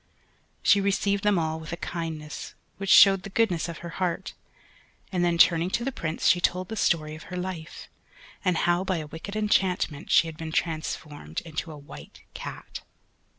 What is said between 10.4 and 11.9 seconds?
transformed into a